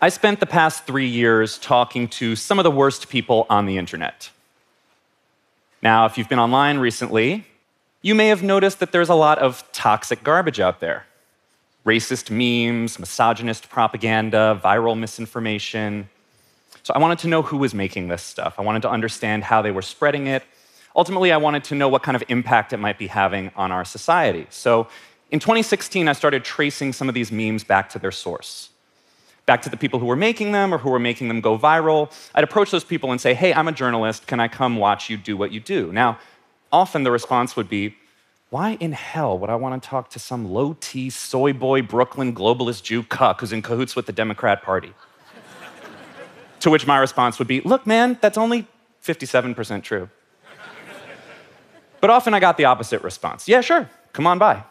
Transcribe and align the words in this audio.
I 0.00 0.10
spent 0.10 0.40
the 0.40 0.46
past 0.46 0.84
three 0.84 1.06
years 1.08 1.56
talking 1.56 2.06
to 2.08 2.36
some 2.36 2.58
of 2.58 2.64
the 2.64 2.70
worst 2.70 3.08
people 3.08 3.46
on 3.48 3.64
the 3.64 3.78
internet. 3.78 4.30
Now, 5.80 6.04
if 6.04 6.18
you've 6.18 6.28
been 6.28 6.38
online 6.38 6.78
recently, 6.78 7.46
you 8.02 8.14
may 8.14 8.28
have 8.28 8.42
noticed 8.42 8.78
that 8.80 8.92
there's 8.92 9.08
a 9.08 9.14
lot 9.14 9.38
of 9.38 9.64
toxic 9.72 10.22
garbage 10.22 10.60
out 10.60 10.80
there 10.80 11.06
racist 11.86 12.30
memes, 12.30 12.98
misogynist 12.98 13.70
propaganda, 13.70 14.60
viral 14.62 14.98
misinformation. 14.98 16.08
So 16.82 16.92
I 16.92 16.98
wanted 16.98 17.20
to 17.20 17.28
know 17.28 17.42
who 17.42 17.56
was 17.56 17.74
making 17.74 18.08
this 18.08 18.22
stuff. 18.22 18.56
I 18.58 18.62
wanted 18.62 18.82
to 18.82 18.90
understand 18.90 19.44
how 19.44 19.62
they 19.62 19.70
were 19.70 19.82
spreading 19.82 20.26
it. 20.26 20.42
Ultimately, 20.96 21.30
I 21.30 21.36
wanted 21.36 21.62
to 21.64 21.76
know 21.76 21.88
what 21.88 22.02
kind 22.02 22.16
of 22.16 22.24
impact 22.28 22.72
it 22.72 22.78
might 22.78 22.98
be 22.98 23.06
having 23.06 23.52
on 23.54 23.70
our 23.70 23.84
society. 23.84 24.48
So 24.50 24.88
in 25.30 25.38
2016, 25.38 26.08
I 26.08 26.12
started 26.12 26.44
tracing 26.44 26.92
some 26.92 27.08
of 27.08 27.14
these 27.14 27.30
memes 27.30 27.62
back 27.62 27.88
to 27.90 28.00
their 28.00 28.12
source, 28.12 28.70
back 29.46 29.62
to 29.62 29.70
the 29.70 29.76
people 29.76 30.00
who 30.00 30.06
were 30.06 30.16
making 30.16 30.52
them 30.52 30.74
or 30.74 30.78
who 30.78 30.90
were 30.90 30.98
making 30.98 31.28
them 31.28 31.40
go 31.40 31.56
viral. 31.56 32.12
I'd 32.34 32.44
approach 32.44 32.72
those 32.72 32.84
people 32.84 33.12
and 33.12 33.20
say, 33.20 33.32
hey, 33.32 33.54
I'm 33.54 33.68
a 33.68 33.72
journalist. 33.72 34.26
Can 34.26 34.40
I 34.40 34.48
come 34.48 34.76
watch 34.76 35.08
you 35.08 35.16
do 35.16 35.36
what 35.36 35.52
you 35.52 35.60
do? 35.60 35.92
Now, 35.92 36.18
often 36.72 37.04
the 37.04 37.12
response 37.12 37.56
would 37.56 37.68
be, 37.68 37.96
why 38.50 38.76
in 38.80 38.92
hell 38.92 39.38
would 39.38 39.50
I 39.50 39.56
want 39.56 39.80
to 39.80 39.88
talk 39.88 40.10
to 40.10 40.18
some 40.18 40.52
low 40.52 40.76
T, 40.80 41.10
soy 41.10 41.52
boy, 41.52 41.82
Brooklyn 41.82 42.34
globalist 42.34 42.82
Jew 42.82 43.02
cuck 43.02 43.40
who's 43.40 43.52
in 43.52 43.62
cahoots 43.62 43.96
with 43.96 44.06
the 44.06 44.12
Democrat 44.12 44.62
Party? 44.62 44.92
to 46.60 46.70
which 46.70 46.86
my 46.86 46.98
response 46.98 47.38
would 47.38 47.48
be, 47.48 47.60
look, 47.60 47.86
man, 47.86 48.18
that's 48.20 48.38
only 48.38 48.66
57% 49.02 49.82
true. 49.82 50.08
but 52.00 52.10
often 52.10 52.34
I 52.34 52.40
got 52.40 52.56
the 52.56 52.64
opposite 52.64 53.02
response 53.02 53.48
yeah, 53.48 53.60
sure, 53.60 53.88
come 54.12 54.26
on 54.26 54.38
by. 54.38 54.64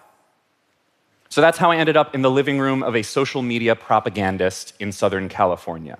So 1.29 1.41
that's 1.41 1.57
how 1.57 1.71
I 1.71 1.77
ended 1.77 1.97
up 1.97 2.13
in 2.13 2.21
the 2.21 2.31
living 2.31 2.59
room 2.59 2.83
of 2.83 2.95
a 2.95 3.01
social 3.01 3.41
media 3.41 3.75
propagandist 3.75 4.73
in 4.79 4.91
Southern 4.91 5.27
California. 5.27 5.97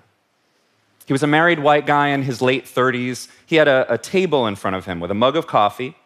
He 1.06 1.12
was 1.12 1.22
a 1.22 1.26
married 1.26 1.60
white 1.60 1.86
guy 1.86 2.08
in 2.08 2.22
his 2.22 2.42
late 2.42 2.64
30s. 2.64 3.28
He 3.46 3.56
had 3.56 3.68
a, 3.68 3.92
a, 3.92 3.96
table 3.96 4.46
in 4.46 4.56
front 4.56 4.76
of 4.76 4.86
him 4.86 4.98
with 4.98 5.10
a 5.10 5.14
mug 5.14 5.36
of 5.36 5.46
coffee, 5.46 5.96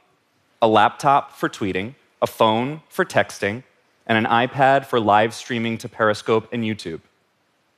a 0.60 0.68
laptop 0.68 1.32
for 1.32 1.48
tweeting, 1.48 1.94
a 2.20 2.26
phone 2.26 2.82
for 2.90 3.04
texting, 3.04 3.62
and 4.06 4.18
an 4.18 4.30
iPad 4.30 4.84
for 4.84 5.00
live 5.00 5.32
streaming 5.32 5.78
to 5.78 5.88
Periscope 5.88 6.48
and 6.52 6.64
YouTube. 6.64 7.00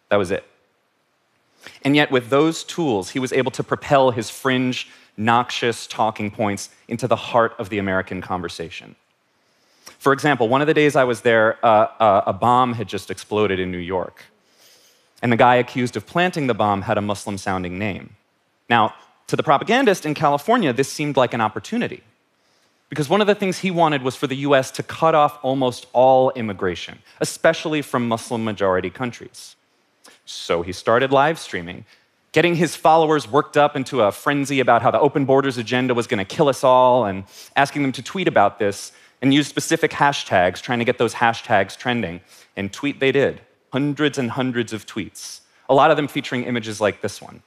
That 0.09 0.17
was 0.17 0.33
it. 0.33 0.45
And 1.83 1.95
yet, 1.95 2.11
with 2.11 2.29
those 2.29 2.65
tools, 2.65 3.11
he 3.11 3.21
was 3.21 3.33
able 3.33 3.53
to 3.53 3.63
propel 3.63 4.11
his 4.11 4.29
fringe, 4.29 4.89
noxious 5.17 5.87
talking 5.87 6.31
points 6.31 6.71
into 6.89 7.07
the 7.07 7.17
heart 7.17 7.55
of 7.59 7.69
the 7.69 7.79
American 7.79 8.21
conversation. 8.21 8.97
For 9.99 10.13
example, 10.13 10.49
one 10.49 10.61
of 10.61 10.67
the 10.67 10.75
days 10.75 10.97
I 10.97 11.05
was 11.05 11.21
there, 11.21 11.65
uh, 11.65 11.87
uh, 12.01 12.23
a 12.27 12.33
bomb 12.33 12.75
had 12.75 12.89
just 12.89 13.11
exploded 13.11 13.61
in 13.61 13.71
New 13.71 13.79
York. 13.79 14.25
And 15.23 15.31
the 15.31 15.37
guy 15.37 15.57
accused 15.57 15.97
of 15.97 16.07
planting 16.07 16.49
the 16.49 16.55
bomb 16.55 16.83
had 16.83 16.99
a 16.99 17.01
Muslim 17.01 17.39
sounding 17.39 17.79
name. 17.79 18.17
Now, 18.69 18.95
to 19.29 19.37
the 19.37 19.43
propagandist 19.43 20.05
in 20.05 20.15
California, 20.15 20.73
this 20.73 20.91
seemed 20.91 21.17
like 21.17 21.33
an 21.33 21.41
opportunity. 21.41 22.03
Because 22.89 23.09
one 23.09 23.21
of 23.21 23.27
the 23.27 23.35
things 23.35 23.61
he 23.61 23.71
wanted 23.71 24.03
was 24.03 24.17
for 24.17 24.27
the 24.27 24.37
US 24.49 24.71
to 24.73 24.83
cut 24.83 25.15
off 25.15 25.39
almost 25.43 25.87
all 25.93 26.31
immigration, 26.33 26.99
especially 27.21 27.81
from 27.81 28.09
Muslim 28.09 28.45
majority 28.45 28.91
countries. 28.91 29.57
So 30.27 30.63
he 30.63 30.73
started 30.73 31.11
live 31.11 31.39
streaming, 31.39 31.85
getting 32.33 32.57
his 32.57 32.77
followers 32.77 33.27
worked 33.27 33.57
up 33.57 33.77
into 33.77 34.03
a 34.03 34.13
frenzy 34.13 34.61
about 34.61 34.83
how 34.83 34.91
the 34.91 35.01
open 35.01 35.25
borders 35.25 35.57
agenda 35.57 35.95
was 35.95 36.07
going 36.07 36.19
to 36.19 36.25
kill 36.25 36.49
us 36.49 36.65
all, 36.65 37.07
and 37.07 37.25
asking 37.57 37.83
them 37.83 37.93
to 37.93 38.03
tweet 38.03 38.29
about 38.29 38.59
this 38.59 38.93
and 39.23 39.33
use 39.33 39.47
specific 39.47 39.93
hashtags, 39.93 40.61
trying 40.61 40.81
to 40.81 40.85
get 40.85 40.99
those 40.99 41.15
hashtags 41.15 41.77
trending. 41.77 42.21
And 42.57 42.73
tweet 42.73 43.01
they 43.01 43.13
did 43.13 43.41
hundreds 43.73 44.19
and 44.19 44.33
hundreds 44.33 44.75
of 44.75 44.85
tweets, 44.85 45.41
a 45.69 45.75
lot 45.75 45.91
of 45.91 45.97
them 45.97 46.09
featuring 46.09 46.45
images 46.45 46.81
like 46.81 47.01
this 47.01 47.23
one. 47.23 47.43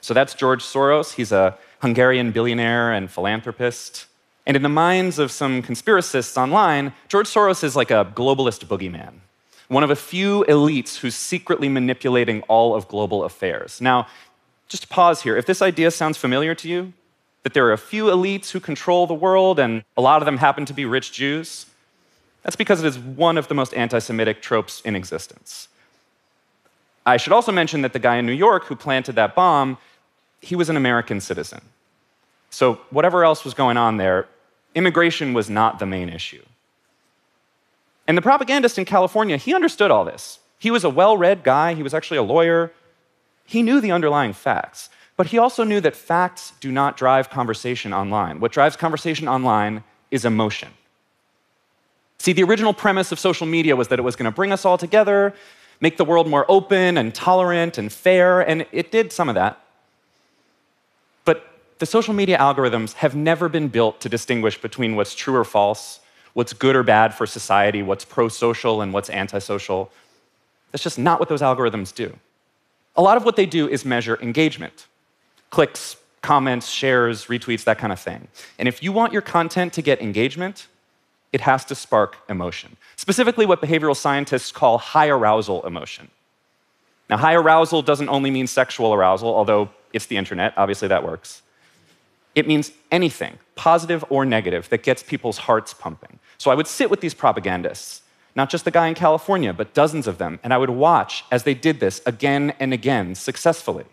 So 0.00 0.12
that's 0.14 0.34
George 0.34 0.64
Soros. 0.64 1.14
He's 1.14 1.30
a 1.30 1.56
Hungarian 1.80 2.32
billionaire 2.32 2.92
and 2.92 3.08
philanthropist. 3.08 4.06
And 4.46 4.56
in 4.56 4.62
the 4.62 4.68
minds 4.68 5.20
of 5.20 5.30
some 5.30 5.62
conspiracists 5.62 6.36
online, 6.36 6.92
George 7.06 7.28
Soros 7.28 7.62
is 7.62 7.76
like 7.76 7.92
a 7.92 8.10
globalist 8.16 8.66
boogeyman, 8.66 9.20
one 9.68 9.84
of 9.84 9.90
a 9.90 9.96
few 9.96 10.44
elites 10.48 10.98
who's 10.98 11.14
secretly 11.14 11.68
manipulating 11.68 12.42
all 12.42 12.74
of 12.74 12.88
global 12.88 13.22
affairs. 13.22 13.80
Now, 13.80 14.08
just 14.66 14.88
pause 14.88 15.22
here. 15.22 15.36
If 15.36 15.46
this 15.46 15.62
idea 15.62 15.92
sounds 15.92 16.16
familiar 16.16 16.56
to 16.56 16.68
you, 16.68 16.92
that 17.42 17.54
there 17.54 17.66
are 17.66 17.72
a 17.72 17.78
few 17.78 18.04
elites 18.04 18.50
who 18.50 18.60
control 18.60 19.06
the 19.06 19.14
world, 19.14 19.58
and 19.58 19.84
a 19.96 20.00
lot 20.00 20.22
of 20.22 20.26
them 20.26 20.38
happen 20.38 20.64
to 20.66 20.72
be 20.72 20.84
rich 20.84 21.12
Jews, 21.12 21.66
that's 22.42 22.56
because 22.56 22.82
it 22.82 22.86
is 22.86 22.98
one 22.98 23.38
of 23.38 23.48
the 23.48 23.54
most 23.54 23.74
anti 23.74 23.98
Semitic 23.98 24.42
tropes 24.42 24.80
in 24.82 24.96
existence. 24.96 25.68
I 27.04 27.16
should 27.16 27.32
also 27.32 27.52
mention 27.52 27.82
that 27.82 27.92
the 27.92 27.98
guy 27.98 28.16
in 28.16 28.26
New 28.26 28.32
York 28.32 28.66
who 28.66 28.76
planted 28.76 29.16
that 29.16 29.34
bomb, 29.34 29.78
he 30.40 30.54
was 30.54 30.68
an 30.68 30.76
American 30.76 31.20
citizen. 31.20 31.60
So, 32.50 32.74
whatever 32.90 33.24
else 33.24 33.44
was 33.44 33.54
going 33.54 33.76
on 33.76 33.96
there, 33.96 34.28
immigration 34.74 35.32
was 35.32 35.48
not 35.50 35.78
the 35.78 35.86
main 35.86 36.08
issue. 36.08 36.42
And 38.06 38.16
the 38.16 38.22
propagandist 38.22 38.78
in 38.78 38.84
California, 38.84 39.36
he 39.36 39.54
understood 39.54 39.90
all 39.90 40.04
this. 40.04 40.38
He 40.58 40.70
was 40.70 40.84
a 40.84 40.90
well 40.90 41.16
read 41.16 41.42
guy, 41.42 41.74
he 41.74 41.82
was 41.82 41.94
actually 41.94 42.18
a 42.18 42.22
lawyer. 42.22 42.72
He 43.44 43.62
knew 43.62 43.80
the 43.80 43.90
underlying 43.90 44.32
facts. 44.32 44.88
But 45.16 45.26
he 45.28 45.38
also 45.38 45.64
knew 45.64 45.80
that 45.80 45.94
facts 45.94 46.52
do 46.60 46.72
not 46.72 46.96
drive 46.96 47.30
conversation 47.30 47.92
online. 47.92 48.40
What 48.40 48.52
drives 48.52 48.76
conversation 48.76 49.28
online 49.28 49.84
is 50.10 50.24
emotion. 50.24 50.70
See, 52.18 52.32
the 52.32 52.44
original 52.44 52.72
premise 52.72 53.12
of 53.12 53.18
social 53.18 53.46
media 53.46 53.76
was 53.76 53.88
that 53.88 53.98
it 53.98 54.02
was 54.02 54.16
going 54.16 54.30
to 54.30 54.34
bring 54.34 54.52
us 54.52 54.64
all 54.64 54.78
together, 54.78 55.34
make 55.80 55.96
the 55.96 56.04
world 56.04 56.28
more 56.28 56.46
open 56.48 56.96
and 56.96 57.14
tolerant 57.14 57.78
and 57.78 57.92
fair, 57.92 58.40
and 58.40 58.64
it 58.72 58.92
did 58.92 59.12
some 59.12 59.28
of 59.28 59.34
that. 59.34 59.58
But 61.24 61.44
the 61.78 61.86
social 61.86 62.14
media 62.14 62.38
algorithms 62.38 62.94
have 62.94 63.16
never 63.16 63.48
been 63.48 63.68
built 63.68 64.00
to 64.02 64.08
distinguish 64.08 64.60
between 64.60 64.94
what's 64.94 65.14
true 65.14 65.34
or 65.34 65.44
false, 65.44 66.00
what's 66.32 66.52
good 66.52 66.76
or 66.76 66.82
bad 66.82 67.12
for 67.12 67.26
society, 67.26 67.82
what's 67.82 68.04
pro 68.04 68.28
social 68.28 68.80
and 68.80 68.92
what's 68.92 69.10
antisocial. 69.10 69.90
That's 70.70 70.84
just 70.84 70.98
not 70.98 71.18
what 71.18 71.28
those 71.28 71.42
algorithms 71.42 71.94
do. 71.94 72.16
A 72.94 73.02
lot 73.02 73.16
of 73.16 73.24
what 73.24 73.36
they 73.36 73.46
do 73.46 73.68
is 73.68 73.84
measure 73.84 74.18
engagement 74.22 74.86
clicks, 75.52 75.96
comments, 76.22 76.68
shares, 76.68 77.26
retweets, 77.26 77.62
that 77.64 77.78
kind 77.78 77.92
of 77.92 78.00
thing. 78.00 78.26
And 78.58 78.66
if 78.66 78.82
you 78.82 78.90
want 78.90 79.12
your 79.12 79.22
content 79.22 79.72
to 79.74 79.82
get 79.82 80.02
engagement, 80.02 80.66
it 81.32 81.42
has 81.42 81.64
to 81.66 81.74
spark 81.74 82.16
emotion. 82.28 82.76
Specifically, 82.96 83.46
what 83.46 83.60
behavioral 83.60 83.96
scientists 83.96 84.50
call 84.50 84.78
high 84.78 85.08
arousal 85.08 85.64
emotion. 85.64 86.10
Now, 87.08 87.18
high 87.18 87.34
arousal 87.34 87.82
doesn't 87.82 88.08
only 88.08 88.30
mean 88.30 88.46
sexual 88.46 88.94
arousal, 88.94 89.28
although 89.34 89.68
it's 89.92 90.06
the 90.06 90.16
internet, 90.16 90.54
obviously 90.56 90.88
that 90.88 91.04
works. 91.04 91.42
It 92.34 92.48
means 92.48 92.72
anything, 92.90 93.38
positive 93.54 94.04
or 94.08 94.24
negative, 94.24 94.68
that 94.70 94.82
gets 94.82 95.02
people's 95.02 95.38
hearts 95.38 95.74
pumping. 95.74 96.18
So 96.38 96.50
I 96.50 96.54
would 96.54 96.66
sit 96.66 96.90
with 96.90 97.02
these 97.02 97.12
propagandists, 97.12 98.00
not 98.34 98.48
just 98.48 98.64
the 98.64 98.70
guy 98.70 98.88
in 98.88 98.94
California, 98.94 99.52
but 99.52 99.74
dozens 99.74 100.06
of 100.06 100.16
them, 100.16 100.38
and 100.42 100.54
I 100.54 100.58
would 100.58 100.70
watch 100.70 101.24
as 101.30 101.42
they 101.42 101.52
did 101.52 101.80
this 101.80 102.00
again 102.06 102.54
and 102.58 102.72
again 102.72 103.14
successfully. 103.14 103.84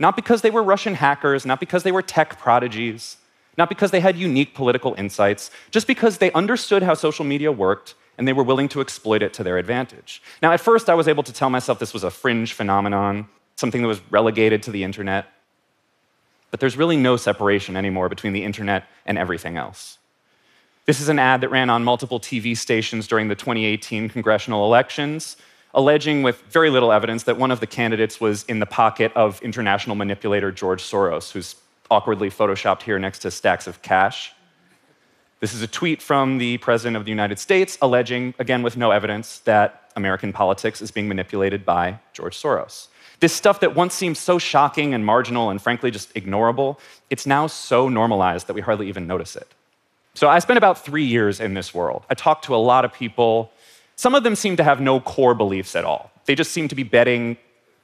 Not 0.00 0.16
because 0.16 0.40
they 0.40 0.50
were 0.50 0.62
Russian 0.62 0.94
hackers, 0.94 1.44
not 1.44 1.60
because 1.60 1.82
they 1.82 1.92
were 1.92 2.02
tech 2.02 2.38
prodigies, 2.38 3.18
not 3.58 3.68
because 3.68 3.90
they 3.90 4.00
had 4.00 4.16
unique 4.16 4.54
political 4.54 4.94
insights, 4.96 5.50
just 5.70 5.86
because 5.86 6.18
they 6.18 6.32
understood 6.32 6.82
how 6.82 6.94
social 6.94 7.24
media 7.24 7.52
worked 7.52 7.94
and 8.16 8.26
they 8.26 8.32
were 8.32 8.42
willing 8.42 8.68
to 8.70 8.80
exploit 8.80 9.22
it 9.22 9.34
to 9.34 9.44
their 9.44 9.58
advantage. 9.58 10.22
Now, 10.42 10.52
at 10.52 10.60
first, 10.60 10.88
I 10.88 10.94
was 10.94 11.06
able 11.06 11.22
to 11.24 11.32
tell 11.34 11.50
myself 11.50 11.78
this 11.78 11.92
was 11.92 12.02
a 12.02 12.10
fringe 12.10 12.54
phenomenon, 12.54 13.28
something 13.56 13.82
that 13.82 13.88
was 13.88 14.00
relegated 14.10 14.62
to 14.64 14.70
the 14.70 14.84
internet. 14.84 15.26
But 16.50 16.60
there's 16.60 16.78
really 16.78 16.96
no 16.96 17.18
separation 17.18 17.76
anymore 17.76 18.08
between 18.08 18.32
the 18.32 18.42
internet 18.42 18.84
and 19.04 19.18
everything 19.18 19.58
else. 19.58 19.98
This 20.86 21.00
is 21.00 21.10
an 21.10 21.18
ad 21.18 21.42
that 21.42 21.50
ran 21.50 21.68
on 21.68 21.84
multiple 21.84 22.18
TV 22.18 22.56
stations 22.56 23.06
during 23.06 23.28
the 23.28 23.34
2018 23.34 24.08
congressional 24.08 24.64
elections 24.64 25.36
alleging 25.74 26.22
with 26.22 26.40
very 26.50 26.70
little 26.70 26.92
evidence 26.92 27.24
that 27.24 27.36
one 27.36 27.50
of 27.50 27.60
the 27.60 27.66
candidates 27.66 28.20
was 28.20 28.44
in 28.44 28.58
the 28.58 28.66
pocket 28.66 29.12
of 29.14 29.40
international 29.42 29.96
manipulator 29.96 30.50
George 30.50 30.82
Soros, 30.82 31.32
who's 31.32 31.56
awkwardly 31.90 32.30
photoshopped 32.30 32.82
here 32.82 32.98
next 32.98 33.20
to 33.20 33.30
stacks 33.30 33.66
of 33.66 33.82
cash. 33.82 34.32
This 35.40 35.54
is 35.54 35.62
a 35.62 35.66
tweet 35.66 36.02
from 36.02 36.38
the 36.38 36.58
President 36.58 36.96
of 36.96 37.04
the 37.04 37.10
United 37.10 37.38
States 37.38 37.78
alleging, 37.80 38.34
again 38.38 38.62
with 38.62 38.76
no 38.76 38.90
evidence, 38.90 39.38
that 39.40 39.90
American 39.96 40.32
politics 40.32 40.82
is 40.82 40.90
being 40.90 41.08
manipulated 41.08 41.64
by 41.64 41.98
George 42.12 42.36
Soros. 42.36 42.88
This 43.20 43.32
stuff 43.32 43.60
that 43.60 43.74
once 43.74 43.94
seemed 43.94 44.16
so 44.16 44.38
shocking 44.38 44.94
and 44.94 45.04
marginal 45.04 45.50
and 45.50 45.60
frankly 45.60 45.90
just 45.90 46.12
ignorable, 46.14 46.78
it's 47.10 47.26
now 47.26 47.46
so 47.46 47.88
normalized 47.88 48.46
that 48.46 48.54
we 48.54 48.60
hardly 48.60 48.88
even 48.88 49.06
notice 49.06 49.36
it. 49.36 49.48
So 50.14 50.28
I 50.28 50.38
spent 50.38 50.58
about 50.58 50.84
three 50.84 51.04
years 51.04 51.40
in 51.40 51.54
this 51.54 51.72
world. 51.74 52.04
I 52.10 52.14
talked 52.14 52.44
to 52.46 52.54
a 52.54 52.56
lot 52.56 52.84
of 52.84 52.92
people 52.92 53.52
some 54.00 54.14
of 54.14 54.22
them 54.22 54.34
seem 54.34 54.56
to 54.56 54.64
have 54.64 54.80
no 54.80 54.98
core 54.98 55.34
beliefs 55.34 55.76
at 55.76 55.84
all. 55.84 56.10
They 56.24 56.34
just 56.34 56.52
seem 56.52 56.68
to 56.68 56.74
be 56.74 56.84
betting 56.84 57.36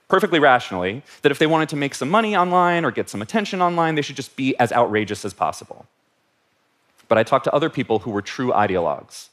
perfectly 0.08 0.38
rationally 0.38 1.02
that 1.20 1.30
if 1.30 1.38
they 1.38 1.46
wanted 1.46 1.68
to 1.68 1.76
make 1.76 1.94
some 1.94 2.08
money 2.08 2.34
online 2.34 2.86
or 2.86 2.90
get 2.90 3.10
some 3.10 3.20
attention 3.20 3.60
online, 3.60 3.96
they 3.96 4.00
should 4.00 4.16
just 4.16 4.34
be 4.34 4.58
as 4.58 4.72
outrageous 4.72 5.26
as 5.26 5.34
possible. 5.34 5.84
But 7.08 7.18
I 7.18 7.22
talked 7.22 7.44
to 7.44 7.52
other 7.52 7.68
people 7.68 7.98
who 7.98 8.10
were 8.10 8.22
true 8.22 8.50
ideologues. 8.50 9.28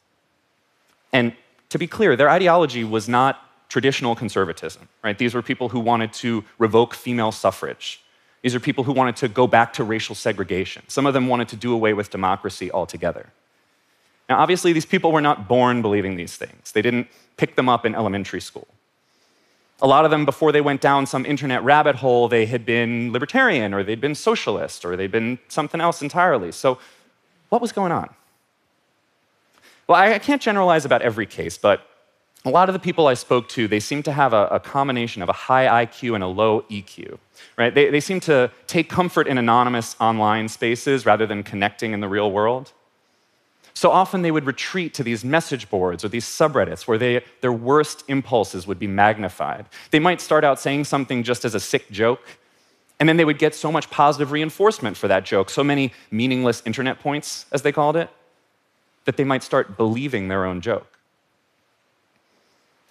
And 1.14 1.32
to 1.70 1.78
be 1.78 1.88
clear, 1.88 2.18
their 2.18 2.30
ideology 2.30 2.84
was 2.84 3.08
not 3.08 3.40
traditional 3.70 4.14
conservatism, 4.14 4.90
right? 5.06 5.18
These 5.18 5.34
were 5.34 5.42
people 5.42 5.70
who 5.70 5.80
wanted 5.80 6.12
to 6.24 6.44
revoke 6.58 6.96
female 6.96 7.32
suffrage. 7.32 8.02
These 8.42 8.56
are 8.56 8.60
people 8.60 8.84
who 8.84 8.92
wanted 8.92 9.16
to 9.24 9.30
go 9.30 9.48
back 9.48 9.72
to 9.78 9.86
racial 9.86 10.16
segregation. 10.16 10.84
Some 10.90 11.06
of 11.06 11.14
them 11.14 11.30
wanted 11.30 11.48
to 11.48 11.56
do 11.56 11.74
away 11.74 11.94
with 11.94 12.10
democracy 12.10 12.70
altogether. 12.74 13.28
Now, 14.30 14.40
obviously, 14.40 14.74
these 14.74 14.86
people 14.86 15.12
were 15.12 15.22
not 15.22 15.48
born 15.48 15.82
believing 15.82 16.16
these 16.16 16.36
things. 16.38 16.72
They 16.72 16.82
didn't 16.82 17.08
pick 17.38 17.56
them 17.56 17.68
up 17.68 17.86
in 17.86 17.94
elementary 17.96 18.42
school. 18.42 18.68
A 19.82 19.88
lot 19.88 20.06
of 20.06 20.12
them, 20.12 20.24
before 20.24 20.52
they 20.52 20.62
went 20.62 20.80
down 20.80 21.06
some 21.06 21.26
internet 21.26 21.64
rabbit 21.64 21.98
hole, 21.98 22.30
they 22.30 22.46
had 22.46 22.66
been 22.66 23.12
libertarian 23.12 23.74
or 23.74 23.84
they'd 23.84 24.00
been 24.00 24.16
socialist 24.16 24.86
or 24.86 24.96
they'd 24.96 25.12
been 25.12 25.40
something 25.50 25.82
else 25.82 26.02
entirely. 26.02 26.52
So, 26.52 26.78
what 27.50 27.62
was 27.62 27.72
going 27.72 27.92
on? 27.92 28.10
Well, 29.88 30.00
I 30.00 30.18
can't 30.20 30.42
generalize 30.42 30.86
about 30.86 31.02
every 31.02 31.26
case, 31.26 31.58
but 31.58 31.86
a 32.46 32.50
lot 32.50 32.70
of 32.70 32.74
the 32.74 32.80
people 32.80 33.08
I 33.08 33.14
spoke 33.14 33.48
to, 33.50 33.68
they 33.68 33.80
seem 33.80 34.04
to 34.04 34.12
have 34.12 34.34
a, 34.34 34.48
a 34.48 34.60
combination 34.60 35.22
of 35.22 35.30
a 35.30 35.34
high 35.34 35.86
IQ 35.86 36.16
and 36.16 36.24
a 36.24 36.28
low 36.28 36.62
EQ, 36.64 37.18
right? 37.58 37.74
They, 37.74 37.90
they 37.90 38.00
seem 38.00 38.20
to 38.22 38.52
take 38.68 38.90
comfort 38.90 39.28
in 39.28 39.38
anonymous 39.38 39.96
online 40.00 40.50
spaces 40.50 41.06
rather 41.06 41.26
than 41.26 41.44
connecting 41.44 41.94
in 41.94 42.00
the 42.00 42.08
real 42.08 42.32
world. 42.32 42.72
So 43.74 43.90
often 43.92 44.22
they 44.22 44.32
would 44.32 44.46
retreat 44.46 44.94
to 44.96 45.04
these 45.04 45.26
message 45.26 45.70
boards 45.70 46.06
or 46.06 46.10
these 46.10 46.26
subreddits 46.26 46.88
where 46.88 46.98
they, 46.98 47.24
their 47.42 47.52
worst 47.52 48.04
impulses 48.08 48.68
would 48.68 48.80
be 48.80 48.88
magnified. 48.88 49.66
They 49.92 50.00
might 50.00 50.22
start 50.22 50.44
out 50.44 50.60
saying 50.60 50.86
something 50.86 51.24
just 51.24 51.44
as 51.44 51.56
a 51.56 51.60
sick 51.60 51.90
joke, 51.90 52.22
and 53.00 53.10
then 53.10 53.18
they 53.18 53.26
would 53.26 53.40
get 53.40 53.56
so 53.56 53.72
much 53.72 53.90
positive 53.90 54.32
reinforcement 54.32 54.96
for 54.96 55.08
that 55.08 55.26
joke, 55.26 55.50
so 55.50 55.64
many 55.64 55.92
meaningless 56.12 56.62
internet 56.66 57.00
points, 57.00 57.46
as 57.52 57.64
they 57.64 57.72
called 57.72 57.96
it, 57.96 58.10
that 59.06 59.18
they 59.18 59.24
might 59.24 59.44
start 59.44 59.76
believing 59.76 60.28
their 60.28 60.46
own 60.46 60.62
joke. 60.62 60.88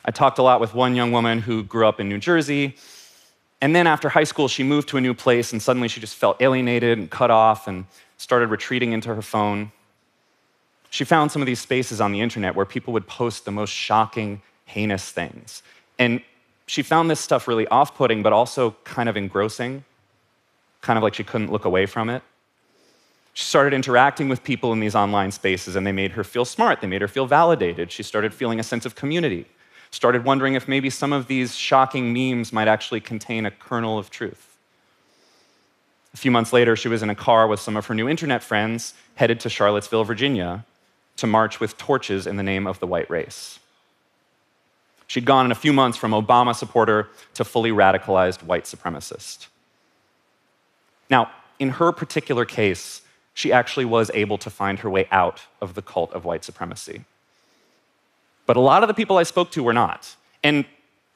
I 0.04 0.10
talked 0.10 0.38
a 0.38 0.42
lot 0.42 0.60
with 0.60 0.74
one 0.74 0.96
young 0.96 1.12
woman 1.12 1.38
who 1.38 1.62
grew 1.62 1.86
up 1.86 2.00
in 2.00 2.08
New 2.08 2.18
Jersey. 2.18 2.76
And 3.60 3.76
then 3.76 3.86
after 3.86 4.08
high 4.08 4.24
school, 4.24 4.48
she 4.48 4.64
moved 4.64 4.88
to 4.88 4.96
a 4.96 5.00
new 5.00 5.14
place, 5.14 5.52
and 5.52 5.62
suddenly 5.62 5.86
she 5.86 6.00
just 6.00 6.16
felt 6.16 6.42
alienated 6.42 6.98
and 6.98 7.08
cut 7.08 7.30
off 7.30 7.68
and 7.68 7.86
started 8.16 8.48
retreating 8.48 8.92
into 8.92 9.14
her 9.14 9.22
phone. 9.22 9.70
She 10.92 11.04
found 11.04 11.32
some 11.32 11.42
of 11.42 11.46
these 11.46 11.60
spaces 11.60 12.00
on 12.00 12.12
the 12.12 12.20
internet 12.20 12.54
where 12.54 12.66
people 12.66 12.92
would 12.92 13.06
post 13.06 13.44
the 13.44 13.50
most 13.50 13.70
shocking, 13.70 14.42
heinous 14.66 15.10
things. 15.10 15.62
And 15.98 16.20
she 16.66 16.82
found 16.82 17.10
this 17.10 17.18
stuff 17.18 17.48
really 17.48 17.66
off 17.68 17.96
putting, 17.96 18.22
but 18.22 18.32
also 18.32 18.76
kind 18.84 19.08
of 19.08 19.16
engrossing, 19.16 19.84
kind 20.80 20.96
of 20.96 21.02
like 21.02 21.14
she 21.14 21.24
couldn't 21.24 21.50
look 21.50 21.64
away 21.64 21.86
from 21.86 22.08
it. 22.08 22.22
She 23.32 23.44
started 23.44 23.72
interacting 23.74 24.28
with 24.28 24.44
people 24.44 24.72
in 24.72 24.80
these 24.80 24.94
online 24.94 25.32
spaces, 25.32 25.76
and 25.76 25.86
they 25.86 25.92
made 25.92 26.12
her 26.12 26.22
feel 26.22 26.44
smart. 26.44 26.80
They 26.80 26.86
made 26.86 27.00
her 27.00 27.08
feel 27.08 27.26
validated. 27.26 27.90
She 27.90 28.02
started 28.02 28.34
feeling 28.34 28.60
a 28.60 28.62
sense 28.62 28.84
of 28.84 28.94
community 28.94 29.46
started 29.92 30.24
wondering 30.24 30.54
if 30.54 30.66
maybe 30.66 30.90
some 30.90 31.12
of 31.12 31.26
these 31.26 31.54
shocking 31.54 32.12
memes 32.12 32.52
might 32.52 32.66
actually 32.66 33.00
contain 33.00 33.46
a 33.46 33.50
kernel 33.50 33.98
of 33.98 34.10
truth. 34.10 34.56
A 36.14 36.16
few 36.16 36.30
months 36.30 36.52
later, 36.52 36.76
she 36.76 36.88
was 36.88 37.02
in 37.02 37.10
a 37.10 37.14
car 37.14 37.46
with 37.46 37.60
some 37.60 37.76
of 37.76 37.86
her 37.86 37.94
new 37.94 38.08
internet 38.08 38.42
friends 38.42 38.94
headed 39.14 39.38
to 39.40 39.50
Charlottesville, 39.50 40.04
Virginia, 40.04 40.64
to 41.16 41.26
march 41.26 41.60
with 41.60 41.76
torches 41.76 42.26
in 42.26 42.36
the 42.36 42.42
name 42.42 42.66
of 42.66 42.78
the 42.80 42.86
white 42.86 43.08
race. 43.10 43.58
She'd 45.06 45.24
gone 45.24 45.44
in 45.44 45.52
a 45.52 45.56
few 45.56 45.72
months 45.72 45.98
from 45.98 46.12
Obama 46.12 46.54
supporter 46.54 47.08
to 47.34 47.44
fully 47.44 47.70
radicalized 47.70 48.42
white 48.42 48.64
supremacist. 48.64 49.48
Now, 51.10 51.30
in 51.58 51.70
her 51.70 51.92
particular 51.92 52.44
case, 52.44 53.02
she 53.34 53.52
actually 53.52 53.84
was 53.84 54.10
able 54.14 54.38
to 54.38 54.50
find 54.50 54.78
her 54.78 54.90
way 54.90 55.06
out 55.10 55.42
of 55.60 55.74
the 55.74 55.82
cult 55.82 56.12
of 56.12 56.24
white 56.24 56.44
supremacy. 56.44 57.04
But 58.46 58.56
a 58.56 58.60
lot 58.60 58.82
of 58.82 58.88
the 58.88 58.94
people 58.94 59.18
I 59.18 59.22
spoke 59.22 59.50
to 59.52 59.62
were 59.62 59.72
not. 59.72 60.16
And 60.42 60.64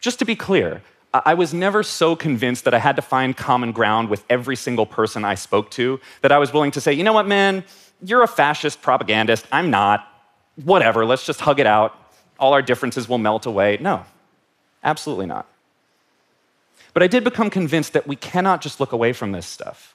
just 0.01 0.19
to 0.19 0.25
be 0.25 0.37
clear, 0.37 0.83
I 1.13 1.35
was 1.35 1.55
never 1.55 1.83
so 1.83 2.15
convinced 2.15 2.65
that 2.65 2.75
I 2.75 2.79
had 2.79 2.97
to 2.97 3.03
find 3.03 3.37
common 3.37 3.73
ground 3.73 4.11
with 4.11 4.25
every 4.29 4.57
single 4.57 4.87
person 4.87 5.25
I 5.25 5.35
spoke 5.35 5.71
to 5.73 6.01
that 6.21 6.33
I 6.33 6.39
was 6.39 6.53
willing 6.53 6.71
to 6.73 6.81
say, 6.81 6.93
you 6.93 7.05
know 7.05 7.13
what, 7.13 7.27
man, 7.27 7.65
you're 8.03 8.23
a 8.23 8.29
fascist 8.29 8.83
propagandist. 8.83 9.47
I'm 9.53 9.71
not. 9.71 10.07
Whatever, 10.65 11.05
let's 11.05 11.27
just 11.27 11.41
hug 11.41 11.61
it 11.61 11.67
out. 11.67 11.95
All 12.39 12.53
our 12.53 12.63
differences 12.63 13.09
will 13.09 13.19
melt 13.19 13.47
away. 13.47 13.79
No, 13.81 14.05
absolutely 14.83 15.27
not. 15.27 15.47
But 16.95 17.03
I 17.03 17.07
did 17.07 17.25
become 17.25 17.51
convinced 17.51 17.93
that 17.93 18.07
we 18.07 18.17
cannot 18.17 18.63
just 18.63 18.81
look 18.81 18.93
away 18.93 19.13
from 19.13 19.33
this 19.33 19.47
stuff. 19.47 19.95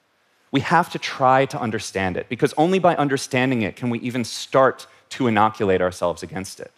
We 0.52 0.62
have 0.62 0.90
to 0.92 1.00
try 1.00 1.46
to 1.46 1.60
understand 1.60 2.18
it, 2.18 2.28
because 2.30 2.54
only 2.58 2.78
by 2.78 2.96
understanding 2.96 3.62
it 3.62 3.76
can 3.76 3.90
we 3.90 4.00
even 4.00 4.24
start 4.24 4.86
to 5.10 5.28
inoculate 5.28 5.82
ourselves 5.82 6.24
against 6.24 6.60
it. 6.60 6.72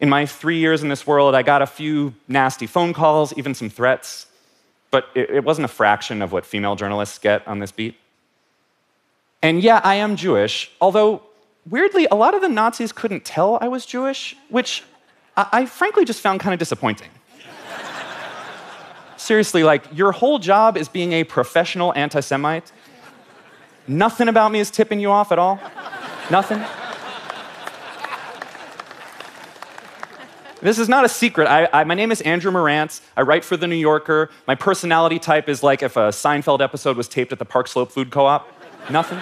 In 0.00 0.08
my 0.08 0.24
three 0.24 0.58
years 0.58 0.82
in 0.82 0.88
this 0.88 1.06
world, 1.06 1.34
I 1.34 1.42
got 1.42 1.62
a 1.62 1.66
few 1.66 2.14
nasty 2.28 2.66
phone 2.66 2.92
calls, 2.92 3.36
even 3.36 3.54
some 3.54 3.68
threats, 3.68 4.26
but 4.90 5.08
it, 5.14 5.44
wasn't 5.44 5.64
a 5.64 5.68
fraction 5.68 6.22
of 6.22 6.32
what 6.32 6.46
female 6.46 6.74
journalists 6.74 7.18
get 7.18 7.46
on 7.46 7.58
this 7.58 7.70
beat. 7.70 7.96
And 9.42 9.62
yeah, 9.62 9.80
I 9.82 9.96
am 9.96 10.16
Jewish, 10.16 10.70
although 10.80 11.22
weirdly, 11.68 12.06
a 12.10 12.14
lot 12.14 12.34
of 12.34 12.42
the 12.42 12.48
Nazis 12.48 12.92
couldn't 12.92 13.24
tell 13.24 13.58
I 13.60 13.68
was 13.68 13.86
Jewish, 13.86 14.36
which 14.48 14.84
I, 15.36 15.46
I 15.52 15.66
frankly 15.66 16.04
just 16.04 16.20
found 16.20 16.40
kind 16.40 16.52
of 16.52 16.58
disappointing. 16.58 17.08
Seriously, 19.16 19.62
like, 19.62 19.84
your 19.92 20.12
whole 20.12 20.38
job 20.38 20.76
is 20.76 20.88
being 20.88 21.12
a 21.12 21.24
professional 21.24 21.94
anti 21.94 22.20
Semite. 22.20 22.72
Nothing 23.86 24.28
about 24.28 24.52
me 24.52 24.60
is 24.60 24.70
tipping 24.70 25.00
you 25.00 25.10
off 25.10 25.32
at 25.32 25.38
all? 25.38 25.58
Nothing? 26.30 26.62
This 30.62 30.78
is 30.78 30.90
not 30.90 31.06
a 31.06 31.08
secret. 31.08 31.48
I, 31.48 31.68
I, 31.72 31.84
my 31.84 31.94
name 31.94 32.12
is 32.12 32.20
Andrew 32.20 32.52
Marantz. 32.52 33.00
I 33.16 33.22
write 33.22 33.46
for 33.46 33.56
The 33.56 33.66
New 33.66 33.76
Yorker. 33.76 34.28
My 34.46 34.54
personality 34.54 35.18
type 35.18 35.48
is 35.48 35.62
like 35.62 35.82
if 35.82 35.96
a 35.96 36.10
Seinfeld 36.10 36.60
episode 36.60 36.98
was 36.98 37.08
taped 37.08 37.32
at 37.32 37.38
the 37.38 37.46
Park 37.46 37.66
Slope 37.66 37.90
Food 37.90 38.10
Co 38.10 38.26
op. 38.26 38.59
Nothing. 38.88 39.20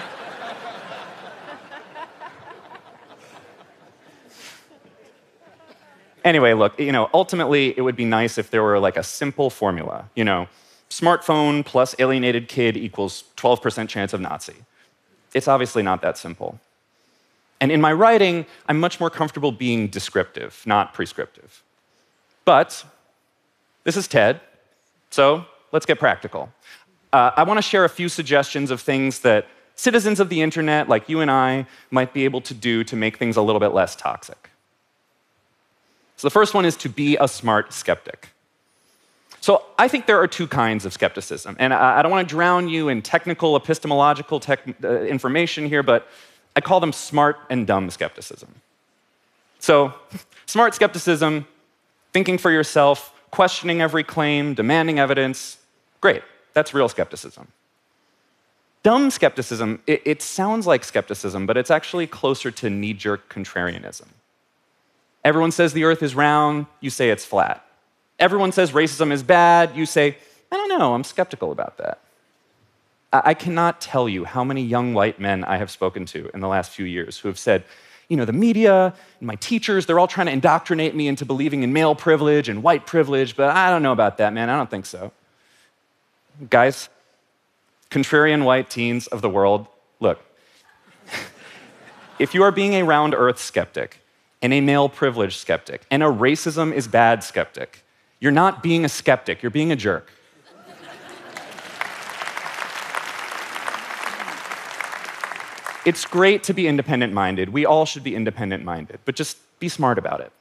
anyway, 6.23 6.53
look, 6.53 6.79
you 6.79 6.91
know, 6.91 7.09
ultimately, 7.13 7.77
it 7.77 7.81
would 7.81 7.95
be 7.95 8.05
nice 8.05 8.37
if 8.37 8.49
there 8.51 8.63
were 8.63 8.79
like 8.79 8.97
a 8.97 9.03
simple 9.03 9.49
formula. 9.49 10.09
You 10.15 10.23
know, 10.23 10.47
smartphone 10.89 11.65
plus 11.65 11.95
alienated 11.99 12.47
kid 12.47 12.77
equals 12.77 13.25
12% 13.37 13.89
chance 13.89 14.13
of 14.13 14.21
Nazi. 14.21 14.55
It's 15.33 15.47
obviously 15.47 15.83
not 15.83 16.01
that 16.01 16.17
simple. 16.17 16.59
And 17.61 17.71
in 17.71 17.81
my 17.81 17.91
writing, 17.91 18.45
I'm 18.67 18.79
much 18.79 18.99
more 18.99 19.09
comfortable 19.09 19.51
being 19.51 19.87
descriptive, 19.87 20.63
not 20.65 20.93
prescriptive. 20.93 21.61
But 22.45 22.83
this 23.83 23.97
is 23.97 24.07
TED, 24.07 24.39
so 25.09 25.45
let's 25.71 25.85
get 25.85 25.99
practical. 25.99 26.51
Uh, 27.11 27.31
I 27.35 27.43
want 27.43 27.57
to 27.57 27.61
share 27.61 27.85
a 27.85 27.89
few 27.89 28.09
suggestions 28.09 28.71
of 28.71 28.81
things 28.81 29.19
that 29.19 29.47
citizens 29.75 30.19
of 30.19 30.29
the 30.29 30.41
internet, 30.41 30.89
like 30.89 31.09
you 31.09 31.21
and 31.21 31.31
I, 31.31 31.65
might 31.89 32.13
be 32.13 32.25
able 32.25 32.41
to 32.41 32.53
do 32.53 32.83
to 32.83 32.95
make 32.95 33.17
things 33.17 33.37
a 33.37 33.41
little 33.41 33.59
bit 33.59 33.69
less 33.69 33.95
toxic. 33.95 34.49
So 36.17 36.27
the 36.27 36.31
first 36.31 36.53
one 36.53 36.65
is 36.65 36.75
to 36.77 36.89
be 36.89 37.17
a 37.17 37.27
smart 37.27 37.71
skeptic. 37.71 38.29
So 39.41 39.63
I 39.77 39.87
think 39.87 40.05
there 40.05 40.19
are 40.19 40.27
two 40.27 40.47
kinds 40.47 40.85
of 40.85 40.91
skepticism, 40.91 41.55
and 41.59 41.73
I, 41.73 42.01
don't 42.01 42.11
want 42.11 42.27
to 42.27 42.35
drown 42.35 42.67
you 42.67 42.89
in 42.89 43.01
technical, 43.01 43.55
epistemological 43.55 44.41
tech, 44.41 44.59
uh, 44.83 45.01
information 45.03 45.65
here, 45.65 45.81
but 45.81 46.09
I 46.57 46.61
call 46.61 46.81
them 46.81 46.91
smart 46.91 47.37
and 47.49 47.65
dumb 47.65 47.89
skepticism. 47.89 48.53
So, 49.59 49.93
smart 50.45 50.75
skepticism, 50.75 51.47
thinking 52.11 52.37
for 52.37 52.51
yourself, 52.51 53.13
questioning 53.31 53.81
every 53.81 54.03
claim, 54.03 54.55
demanding 54.55 54.99
evidence, 54.99 55.57
great, 56.01 56.23
that's 56.53 56.73
real 56.73 56.89
skepticism. 56.89 57.47
Dumb 58.81 59.11
skepticism, 59.11 59.81
it, 59.87 60.01
it 60.05 60.21
sounds 60.21 60.65
like 60.65 60.83
skepticism, 60.83 61.45
but 61.45 61.57
it's 61.57 61.71
actually 61.71 62.07
closer 62.07 62.49
to 62.51 62.69
knee 62.69 62.93
jerk 62.93 63.31
contrarianism. 63.33 64.07
Everyone 65.23 65.51
says 65.51 65.73
the 65.73 65.83
earth 65.83 66.01
is 66.01 66.15
round, 66.15 66.65
you 66.79 66.89
say 66.89 67.09
it's 67.09 67.25
flat. 67.25 67.65
Everyone 68.19 68.51
says 68.51 68.71
racism 68.71 69.11
is 69.11 69.21
bad, 69.21 69.75
you 69.75 69.85
say, 69.85 70.17
I 70.51 70.55
don't 70.55 70.79
know, 70.79 70.93
I'm 70.93 71.03
skeptical 71.03 71.51
about 71.51 71.77
that. 71.77 71.99
I 73.11 73.33
cannot 73.33 73.81
tell 73.81 74.07
you 74.07 74.23
how 74.23 74.43
many 74.43 74.61
young 74.61 74.93
white 74.93 75.19
men 75.19 75.43
I 75.43 75.57
have 75.57 75.71
spoken 75.71 76.05
to 76.07 76.29
in 76.33 76.41
the 76.41 76.47
last 76.47 76.71
few 76.71 76.85
years 76.85 77.17
who 77.17 77.27
have 77.27 77.39
said, 77.39 77.63
you 78.07 78.15
know, 78.15 78.25
the 78.25 78.33
media 78.33 78.93
and 79.19 79.27
my 79.27 79.35
teachers, 79.35 79.85
they're 79.85 79.99
all 79.99 80.07
trying 80.07 80.27
to 80.27 80.33
indoctrinate 80.33 80.95
me 80.95 81.07
into 81.07 81.25
believing 81.25 81.63
in 81.63 81.73
male 81.73 81.95
privilege 81.95 82.49
and 82.49 82.61
white 82.61 82.85
privilege, 82.85 83.35
but 83.35 83.49
I 83.49 83.69
don't 83.71 83.83
know 83.83 83.91
about 83.91 84.17
that, 84.17 84.31
man. 84.31 84.49
I 84.49 84.57
don't 84.57 84.69
think 84.69 84.85
so. 84.85 85.11
Guys, 86.47 86.87
contrarian 87.89 88.45
white 88.45 88.69
teens 88.69 89.07
of 89.07 89.21
the 89.21 89.29
world, 89.29 89.67
look, 89.99 90.23
if 92.19 92.33
you 92.33 92.43
are 92.43 92.51
being 92.51 92.75
a 92.75 92.83
round 92.83 93.13
earth 93.13 93.39
skeptic 93.39 94.01
and 94.41 94.53
a 94.53 94.61
male 94.61 94.87
privilege 94.87 95.35
skeptic 95.35 95.85
and 95.91 96.01
a 96.01 96.05
racism 96.05 96.71
is 96.71 96.87
bad 96.87 97.25
skeptic, 97.25 97.83
you're 98.21 98.31
not 98.31 98.63
being 98.63 98.85
a 98.85 98.89
skeptic, 98.89 99.43
you're 99.43 99.49
being 99.49 99.71
a 99.71 99.75
jerk. 99.75 100.11
It's 105.85 106.05
great 106.05 106.43
to 106.43 106.53
be 106.53 106.67
independent 106.67 107.13
minded. 107.13 107.49
We 107.49 107.65
all 107.65 107.85
should 107.85 108.03
be 108.03 108.15
independent 108.15 108.63
minded, 108.63 108.99
but 109.03 109.15
just 109.15 109.37
be 109.59 109.67
smart 109.67 109.97
about 109.97 110.21
it. 110.21 110.31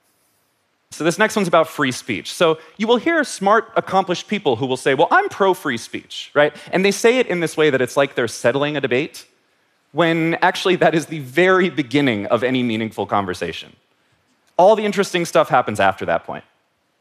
So, 0.90 1.04
this 1.04 1.18
next 1.18 1.36
one's 1.36 1.48
about 1.48 1.68
free 1.68 1.92
speech. 1.92 2.32
So, 2.32 2.58
you 2.76 2.86
will 2.86 2.96
hear 2.96 3.22
smart, 3.22 3.70
accomplished 3.76 4.26
people 4.26 4.56
who 4.56 4.66
will 4.66 4.76
say, 4.76 4.94
Well, 4.94 5.08
I'm 5.10 5.28
pro 5.28 5.54
free 5.54 5.76
speech, 5.76 6.30
right? 6.34 6.54
And 6.72 6.84
they 6.84 6.90
say 6.90 7.18
it 7.18 7.26
in 7.26 7.40
this 7.40 7.56
way 7.56 7.70
that 7.70 7.80
it's 7.80 7.96
like 7.96 8.14
they're 8.14 8.26
settling 8.26 8.76
a 8.76 8.80
debate, 8.80 9.26
when 9.92 10.34
actually 10.42 10.76
that 10.76 10.94
is 10.94 11.06
the 11.06 11.20
very 11.20 11.70
beginning 11.70 12.26
of 12.26 12.42
any 12.42 12.62
meaningful 12.62 13.06
conversation. 13.06 13.76
All 14.56 14.74
the 14.74 14.84
interesting 14.84 15.24
stuff 15.24 15.48
happens 15.48 15.78
after 15.78 16.04
that 16.06 16.24
point. 16.24 16.44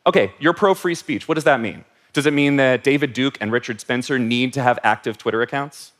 Okay, 0.06 0.32
you're 0.39 0.53
pro 0.53 0.74
free 0.74 0.96
speech. 0.96 1.27
What 1.27 1.36
does 1.36 1.46
that 1.46 1.60
mean? 1.60 1.84
Does 2.13 2.25
it 2.25 2.34
mean 2.34 2.58
that 2.58 2.84
David 2.84 3.13
Duke 3.13 3.38
and 3.41 3.51
Richard 3.51 3.82
Spencer 3.82 4.20
need 4.20 4.53
to 4.53 4.63
have 4.63 4.79
active 4.84 5.17
Twitter 5.17 5.41
accounts? 5.41 5.91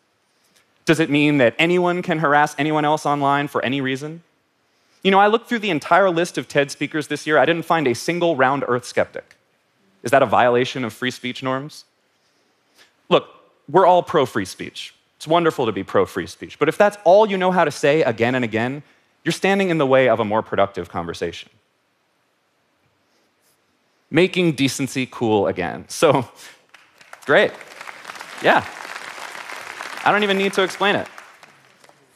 Does 0.86 1.00
it 1.00 1.10
mean 1.10 1.38
that 1.40 1.56
anyone 1.58 2.02
can 2.02 2.20
harass 2.20 2.56
anyone 2.58 2.86
else 2.86 3.06
online 3.06 3.48
for 3.48 3.64
any 3.64 3.82
reason? 3.82 4.24
You 5.08 5.12
know, 5.12 5.20
I 5.20 5.28
looked 5.28 5.48
through 5.48 5.60
the 5.60 5.70
entire 5.70 6.10
list 6.10 6.38
of 6.38 6.50
TED 6.50 6.70
speakers 6.70 7.08
this 7.08 7.26
year. 7.26 7.38
I 7.38 7.46
didn't 7.46 7.64
find 7.64 7.88
a 7.88 7.96
single 7.96 8.36
round 8.36 8.66
earth 8.68 8.84
skeptic. 8.84 9.38
Is 10.04 10.12
that 10.12 10.22
a 10.22 10.26
violation 10.26 10.84
of 10.84 10.92
free 10.92 11.12
speech 11.12 11.42
norms? 11.42 11.86
Look, 13.08 13.30
we're 13.70 13.86
all 13.86 14.04
pro 14.04 14.26
free 14.26 14.44
speech. 14.44 14.94
It's 15.16 15.26
wonderful 15.26 15.66
to 15.66 15.72
be 15.72 15.82
pro 15.82 16.06
free 16.06 16.28
speech. 16.28 16.60
But 16.60 16.68
if 16.68 16.78
that's 16.78 16.98
all 17.06 17.26
you 17.26 17.38
know 17.38 17.52
how 17.52 17.64
to 17.64 17.72
say 17.72 18.04
again 18.04 18.36
and 18.36 18.44
again, 18.44 18.84
you're 19.24 19.32
standing 19.32 19.70
in 19.70 19.78
the 19.78 19.88
way 19.88 20.10
of 20.10 20.20
a 20.20 20.26
more 20.26 20.42
productive 20.42 20.90
conversation. 20.90 21.50
Making 24.12 24.56
decency 24.56 25.08
cool 25.10 25.48
again. 25.48 25.86
So, 25.90 26.30
great. 27.26 27.54
Yeah. 28.44 28.66
I 30.04 30.12
don't 30.12 30.24
even 30.24 30.38
need 30.38 30.52
to 30.52 30.64
explain 30.64 30.98
it. 30.98 31.08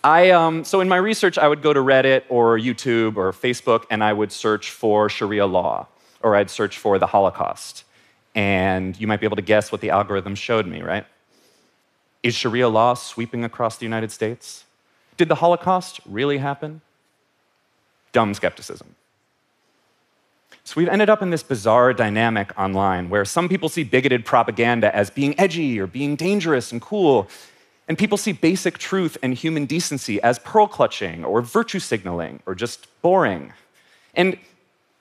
I, 0.03 0.31
um, 0.31 0.63
so 0.63 0.81
in 0.81 0.89
my 0.89 0.97
research, 0.97 1.37
I 1.37 1.47
would 1.47 1.61
go 1.61 1.73
to 1.73 1.79
Reddit 1.79 2.23
or 2.29 2.57
YouTube 2.57 3.17
or 3.17 3.31
Facebook 3.31 3.85
and 3.89 4.03
I 4.03 4.13
would 4.13 4.31
search 4.31 4.71
for 4.71 5.09
Sharia 5.09 5.45
law 5.45 5.87
or 6.23 6.35
I'd 6.35 6.49
search 6.49 6.77
for 6.77 6.97
the 6.97 7.07
Holocaust. 7.07 7.83
And 8.33 8.99
you 8.99 9.07
might 9.07 9.19
be 9.19 9.25
able 9.25 9.35
to 9.35 9.41
guess 9.41 9.71
what 9.71 9.81
the 9.81 9.91
algorithm 9.91 10.35
showed 10.35 10.65
me, 10.65 10.81
right? 10.81 11.05
Is 12.23 12.33
Sharia 12.33 12.69
law 12.69 12.93
sweeping 12.93 13.43
across 13.43 13.77
the 13.77 13.85
United 13.85 14.11
States? 14.11 14.63
Did 15.17 15.27
the 15.27 15.35
Holocaust 15.35 15.99
really 16.05 16.39
happen? 16.39 16.81
Dumb 18.11 18.33
skepticism. 18.33 18.95
So 20.63 20.75
we've 20.77 20.89
ended 20.89 21.09
up 21.09 21.21
in 21.21 21.31
this 21.31 21.43
bizarre 21.43 21.93
dynamic 21.93 22.57
online 22.57 23.09
where 23.09 23.25
some 23.25 23.49
people 23.49 23.67
see 23.67 23.83
bigoted 23.83 24.25
propaganda 24.25 24.95
as 24.95 25.09
being 25.09 25.39
edgy 25.39 25.79
or 25.79 25.87
being 25.87 26.15
dangerous 26.15 26.71
and 26.71 26.81
cool, 26.81 27.27
and 27.91 27.97
people 27.97 28.17
see 28.17 28.31
basic 28.31 28.77
truth 28.77 29.17
and 29.21 29.33
human 29.33 29.65
decency 29.65 30.21
as 30.21 30.39
pearl 30.39 30.65
clutching 30.65 31.25
or 31.25 31.41
virtue 31.41 31.79
signaling 31.79 32.41
or 32.45 32.55
just 32.55 32.87
boring. 33.01 33.51
And 34.13 34.37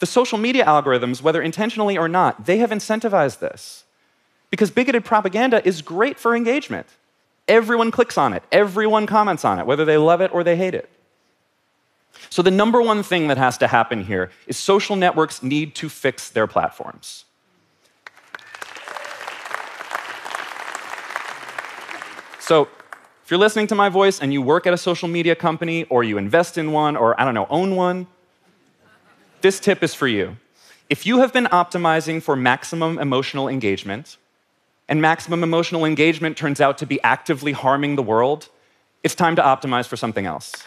the 0.01 0.07
social 0.07 0.39
media 0.39 0.65
algorithms, 0.65 1.23
whether 1.23 1.41
intentionally 1.41 1.97
or 1.97 2.09
not, 2.09 2.47
they 2.47 2.59
have 2.59 2.71
incentivized 2.71 3.39
this. 3.39 3.85
Because 4.51 4.73
bigoted 4.73 5.05
propaganda 5.05 5.65
is 5.65 5.83
great 5.83 6.19
for 6.19 6.35
engagement. 6.35 6.89
Everyone 7.47 7.93
clicks 7.93 8.19
on 8.19 8.33
it, 8.33 8.43
everyone 8.51 9.07
comments 9.07 9.45
on 9.45 9.61
it, 9.61 9.67
whether 9.67 9.85
they 9.85 9.97
love 9.97 10.21
it 10.21 10.35
or 10.35 10.43
they 10.43 10.57
hate 10.57 10.75
it. 10.75 10.91
So, 12.29 12.43
the 12.43 12.51
number 12.51 12.83
one 12.83 13.05
thing 13.05 13.29
that 13.29 13.39
has 13.39 13.57
to 13.59 13.69
happen 13.69 14.03
here 14.03 14.33
is 14.49 14.57
social 14.57 14.97
networks 14.97 15.45
need 15.45 15.77
to 15.77 15.89
fix 15.89 16.29
their 16.29 16.49
platforms. 16.49 17.25
So, 22.41 22.67
if 23.31 23.33
you're 23.33 23.39
listening 23.39 23.69
to 23.69 23.77
my 23.77 23.89
voice 23.89 24.19
and 24.19 24.33
you 24.33 24.43
work 24.43 24.67
at 24.67 24.75
a 24.75 24.77
social 24.77 25.07
media 25.07 25.37
company 25.37 25.85
or 25.85 26.03
you 26.03 26.19
invest 26.19 26.59
in 26.59 26.73
one 26.73 26.97
or, 26.97 27.15
I 27.21 27.25
don't 27.25 27.33
know, 27.33 27.47
own 27.49 27.77
one, 27.77 28.09
this 29.41 29.61
tip 29.61 29.85
is 29.85 29.95
for 29.95 30.09
you. 30.09 30.37
If 30.89 31.07
you 31.07 31.21
have 31.21 31.33
been 31.33 31.45
optimizing 31.45 32.21
for 32.21 32.35
maximum 32.35 32.99
emotional 32.99 33.47
engagement, 33.47 34.17
and 34.89 35.01
maximum 35.01 35.45
emotional 35.45 35.85
engagement 35.85 36.37
turns 36.37 36.61
out 36.61 36.77
to 36.79 36.87
be 36.87 37.01
actively 37.05 37.53
harming 37.53 37.95
the 37.95 38.03
world, 38.03 38.49
it's 39.05 39.15
time 39.15 39.37
to 39.37 39.43
optimize 39.43 39.87
for 39.87 39.97
something 39.97 40.27
else. 40.27 40.65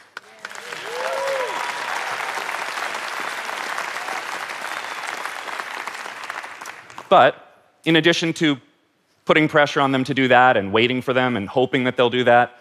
But 7.09 7.35
in 7.83 7.97
addition 7.97 8.31
to 8.35 8.57
putting 9.25 9.47
pressure 9.47 9.81
on 9.81 9.91
them 9.91 10.03
to 10.03 10.13
do 10.13 10.27
that 10.27 10.57
and 10.57 10.73
waiting 10.73 11.01
for 11.01 11.13
them 11.13 11.35
and 11.37 11.47
hoping 11.47 11.83
that 11.85 11.97
they'll 11.97 12.09
do 12.09 12.23
that, 12.23 12.57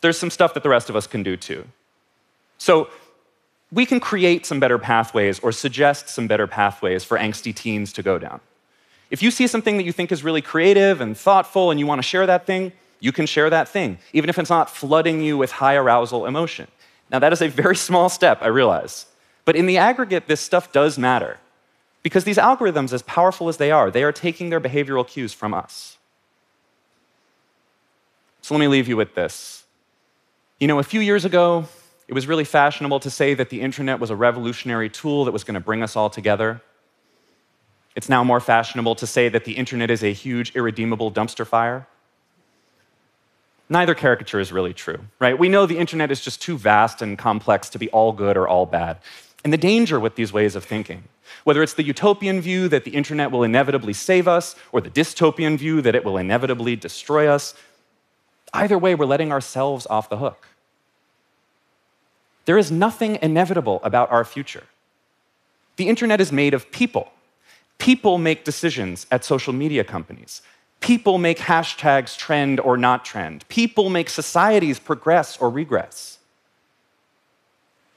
there's 0.00 0.18
some 0.18 0.30
stuff 0.30 0.54
that 0.54 0.62
the 0.62 0.68
rest 0.68 0.90
of 0.90 0.96
us 0.96 1.06
can 1.06 1.22
do 1.22 1.36
too. 1.36 1.64
So 2.58 2.88
we 3.72 3.86
can 3.86 4.00
create 4.00 4.46
some 4.46 4.60
better 4.60 4.78
pathways 4.78 5.38
or 5.40 5.52
suggest 5.52 6.08
some 6.08 6.26
better 6.26 6.46
pathways 6.46 7.04
for 7.04 7.18
angsty 7.18 7.54
teens 7.54 7.92
to 7.94 8.02
go 8.02 8.18
down. 8.18 8.40
If 9.10 9.22
you 9.22 9.30
see 9.30 9.46
something 9.46 9.76
that 9.76 9.84
you 9.84 9.92
think 9.92 10.12
is 10.12 10.24
really 10.24 10.42
creative 10.42 11.00
and 11.00 11.16
thoughtful 11.16 11.70
and 11.70 11.78
you 11.78 11.86
want 11.86 12.00
to 12.00 12.02
share 12.06 12.26
that 12.26 12.46
thing, 12.46 12.72
you 13.00 13.12
can 13.12 13.26
share 13.26 13.50
that 13.50 13.68
thing, 13.68 13.98
even 14.12 14.30
if 14.30 14.38
it's 14.38 14.50
not 14.50 14.70
flooding 14.70 15.20
you 15.20 15.36
with 15.36 15.52
high 15.52 15.76
arousal 15.76 16.26
emotion. 16.26 16.66
Now, 17.10 17.18
that 17.18 17.32
is 17.32 17.42
a 17.42 17.48
very 17.48 17.76
small 17.88 18.08
step, 18.08 18.38
I 18.42 18.48
realize. 18.48 19.06
But 19.44 19.56
in 19.56 19.66
the 19.66 19.78
aggregate, 19.78 20.26
this 20.26 20.40
stuff 20.40 20.72
does 20.72 20.98
matter. 20.98 21.38
Because 22.06 22.22
these 22.22 22.36
algorithms, 22.36 22.92
as 22.92 23.02
powerful 23.02 23.48
as 23.48 23.56
they 23.56 23.72
are, 23.72 23.90
they 23.90 24.04
are 24.04 24.12
taking 24.12 24.48
their 24.48 24.60
behavioral 24.60 25.04
cues 25.04 25.32
from 25.32 25.52
us. 25.52 25.98
So 28.42 28.54
let 28.54 28.60
me 28.60 28.68
leave 28.68 28.86
you 28.86 28.96
with 28.96 29.16
this. 29.16 29.64
You 30.60 30.68
know, 30.68 30.78
a 30.78 30.84
few 30.84 31.00
years 31.00 31.24
ago, 31.24 31.64
it 32.06 32.14
was 32.14 32.28
really 32.28 32.44
fashionable 32.44 33.00
to 33.00 33.10
say 33.10 33.34
that 33.34 33.50
the 33.50 33.60
internet 33.60 33.98
was 33.98 34.10
a 34.10 34.14
revolutionary 34.14 34.88
tool 34.88 35.24
that 35.24 35.32
was 35.32 35.42
going 35.42 35.56
to 35.56 35.60
bring 35.60 35.82
us 35.82 35.96
all 35.96 36.08
together. 36.08 36.62
It's 37.96 38.08
now 38.08 38.22
more 38.22 38.38
fashionable 38.38 38.94
to 38.94 39.06
say 39.08 39.28
that 39.28 39.44
the 39.44 39.54
internet 39.54 39.90
is 39.90 40.04
a 40.04 40.12
huge, 40.12 40.54
irredeemable 40.54 41.10
dumpster 41.10 41.44
fire. 41.44 41.88
Neither 43.68 43.96
caricature 43.96 44.38
is 44.38 44.52
really 44.52 44.74
true, 44.74 45.00
right? 45.18 45.36
We 45.36 45.48
know 45.48 45.66
the 45.66 45.78
internet 45.78 46.12
is 46.12 46.20
just 46.20 46.40
too 46.40 46.56
vast 46.56 47.02
and 47.02 47.18
complex 47.18 47.68
to 47.70 47.80
be 47.80 47.90
all 47.90 48.12
good 48.12 48.36
or 48.36 48.46
all 48.46 48.64
bad. 48.64 48.98
And 49.46 49.52
the 49.52 49.58
danger 49.58 50.00
with 50.00 50.16
these 50.16 50.32
ways 50.32 50.56
of 50.56 50.64
thinking, 50.64 51.04
whether 51.44 51.62
it's 51.62 51.74
the 51.74 51.84
utopian 51.84 52.40
view 52.40 52.66
that 52.68 52.82
the 52.82 52.90
internet 52.90 53.30
will 53.30 53.44
inevitably 53.44 53.92
save 53.92 54.26
us, 54.26 54.56
or 54.72 54.80
the 54.80 54.90
dystopian 54.90 55.56
view 55.56 55.80
that 55.82 55.94
it 55.94 56.04
will 56.04 56.16
inevitably 56.16 56.74
destroy 56.74 57.28
us, 57.28 57.54
either 58.52 58.76
way, 58.76 58.96
we're 58.96 59.06
letting 59.06 59.30
ourselves 59.30 59.86
off 59.86 60.08
the 60.08 60.16
hook. 60.16 60.48
There 62.46 62.58
is 62.58 62.72
nothing 62.72 63.20
inevitable 63.22 63.78
about 63.84 64.10
our 64.10 64.24
future. 64.24 64.64
The 65.76 65.88
internet 65.88 66.20
is 66.20 66.32
made 66.32 66.52
of 66.52 66.72
people. 66.72 67.12
People 67.78 68.18
make 68.18 68.42
decisions 68.42 69.06
at 69.12 69.24
social 69.24 69.52
media 69.52 69.84
companies. 69.84 70.42
People 70.80 71.18
make 71.18 71.38
hashtags 71.38 72.18
trend 72.18 72.58
or 72.58 72.76
not 72.76 73.04
trend. 73.04 73.46
People 73.46 73.90
make 73.90 74.08
societies 74.08 74.80
progress 74.80 75.38
or 75.38 75.50
regress. 75.50 76.15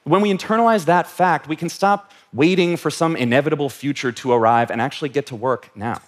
When 0.04 0.22
we 0.22 0.34
internalize 0.34 0.86
that 0.86 1.08
fact, 1.08 1.48
we 1.48 1.56
can 1.56 1.70
stop 1.70 2.12
waiting 2.34 2.78
for 2.78 2.90
some 2.90 3.16
inevitable 3.16 3.70
future 3.70 4.12
to 4.12 4.32
arrive 4.32 4.72
and 4.72 4.82
actually 4.82 5.10
get 5.10 5.26
to 5.28 5.36
work 5.36 5.70
now. 5.76 6.02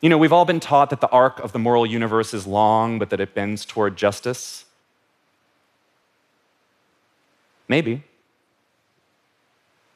You 0.00 0.10
know, 0.10 0.18
we've 0.18 0.32
all 0.32 0.44
been 0.44 0.60
taught 0.60 0.90
that 0.90 1.00
the 1.00 1.08
arc 1.08 1.38
of 1.40 1.52
the 1.52 1.58
moral 1.58 1.86
universe 1.86 2.34
is 2.34 2.46
long, 2.46 2.98
but 2.98 3.10
that 3.10 3.20
it 3.20 3.34
bends 3.34 3.64
toward 3.64 3.96
justice. 3.96 4.64
Maybe. 7.68 8.04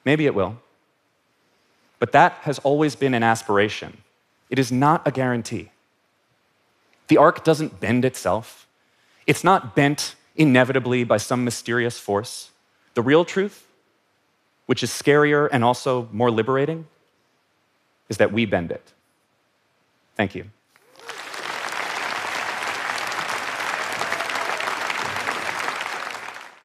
Maybe 0.04 0.26
it 0.26 0.34
will. 0.34 0.58
But 1.98 2.12
that 2.12 2.32
has 2.42 2.58
always 2.60 2.96
been 2.96 3.14
an 3.14 3.22
aspiration. 3.22 3.98
It 4.48 4.58
is 4.58 4.72
not 4.72 5.06
a 5.06 5.10
guarantee. 5.10 5.70
The 7.08 7.18
arc 7.18 7.44
doesn't 7.44 7.78
bend 7.78 8.04
itself. 8.04 8.66
It's 9.26 9.44
not 9.44 9.76
bent 9.76 10.16
inevitably 10.36 11.04
by 11.04 11.16
some 11.16 11.44
mysterious 11.44 11.98
force. 11.98 12.50
The 12.94 13.02
real 13.02 13.24
truth, 13.24 13.66
which 14.66 14.82
is 14.82 14.90
scarier 14.90 15.48
and 15.52 15.64
also 15.64 16.08
more 16.12 16.30
liberating, 16.30 16.86
is 18.08 18.16
that 18.18 18.32
we 18.32 18.46
bend 18.46 18.70
it. 18.70 18.92
Thank 20.16 20.34
you. 20.34 20.50